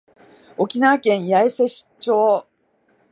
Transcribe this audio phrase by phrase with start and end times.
[0.57, 2.47] 沖縄県八重瀬町